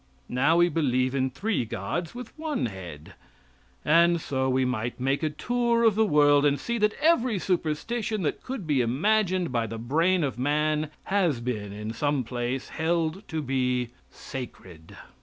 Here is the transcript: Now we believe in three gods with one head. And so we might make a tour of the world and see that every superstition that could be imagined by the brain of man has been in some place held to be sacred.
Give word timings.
Now 0.29 0.57
we 0.57 0.67
believe 0.67 1.13
in 1.13 1.29
three 1.29 1.63
gods 1.63 2.15
with 2.15 2.33
one 2.35 2.65
head. 2.65 3.13
And 3.85 4.19
so 4.19 4.49
we 4.49 4.65
might 4.65 4.99
make 4.99 5.21
a 5.21 5.29
tour 5.29 5.83
of 5.83 5.93
the 5.93 6.07
world 6.07 6.43
and 6.43 6.59
see 6.59 6.79
that 6.79 6.95
every 6.99 7.37
superstition 7.37 8.23
that 8.23 8.41
could 8.41 8.65
be 8.65 8.81
imagined 8.81 9.51
by 9.51 9.67
the 9.67 9.77
brain 9.77 10.23
of 10.23 10.39
man 10.39 10.89
has 11.03 11.39
been 11.39 11.71
in 11.71 11.93
some 11.93 12.23
place 12.23 12.69
held 12.69 13.27
to 13.27 13.43
be 13.43 13.89
sacred. 14.09 14.97